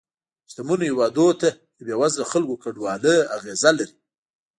[0.51, 3.95] شتمنو هېوادونو ته د بې وزله خلکو کډوالۍ اغیزه لري